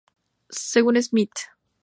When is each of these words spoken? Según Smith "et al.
Según 0.49 0.99
Smith 1.03 1.29
"et 1.37 1.47
al. 1.51 1.57